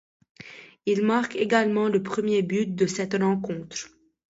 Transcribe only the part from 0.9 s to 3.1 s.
marque également le premier but de